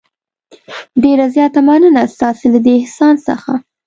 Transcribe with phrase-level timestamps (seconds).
[1.03, 3.51] ډېره زیاته مننه ستاسې له دې احسان څخه.